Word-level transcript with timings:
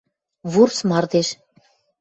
Вурс 0.51 0.77
мардеж 0.89 1.27